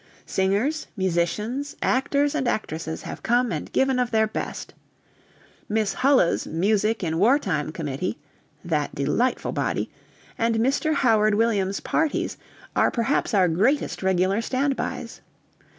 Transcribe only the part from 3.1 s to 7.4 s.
come and given of their best. Miss Hullah's Music in War